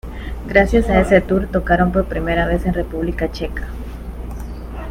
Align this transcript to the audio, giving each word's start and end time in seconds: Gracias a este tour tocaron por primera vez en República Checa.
Gracias 0.47 0.89
a 0.89 0.99
este 0.99 1.21
tour 1.21 1.45
tocaron 1.51 1.91
por 1.91 2.05
primera 2.07 2.47
vez 2.47 2.65
en 2.65 2.73
República 2.73 3.31
Checa. 3.31 3.67